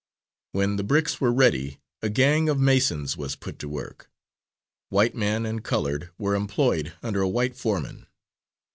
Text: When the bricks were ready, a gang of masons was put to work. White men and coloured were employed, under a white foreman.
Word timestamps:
When 0.53 0.77
the 0.77 0.83
bricks 0.83 1.21
were 1.21 1.31
ready, 1.31 1.79
a 2.01 2.09
gang 2.09 2.49
of 2.49 2.59
masons 2.59 3.15
was 3.15 3.35
put 3.35 3.59
to 3.59 3.69
work. 3.69 4.09
White 4.89 5.13
men 5.13 5.45
and 5.45 5.63
coloured 5.63 6.09
were 6.17 6.33
employed, 6.33 6.93
under 7.03 7.21
a 7.21 7.29
white 7.29 7.55
foreman. 7.55 8.07